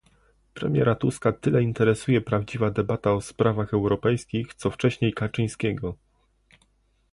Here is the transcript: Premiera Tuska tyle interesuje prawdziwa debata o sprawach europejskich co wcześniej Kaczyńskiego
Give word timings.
Premiera 0.53 0.95
Tuska 0.95 1.31
tyle 1.31 1.61
interesuje 1.63 2.21
prawdziwa 2.21 2.71
debata 2.71 3.13
o 3.13 3.21
sprawach 3.21 3.73
europejskich 3.73 4.53
co 4.53 4.71
wcześniej 4.71 5.13
Kaczyńskiego 5.13 5.95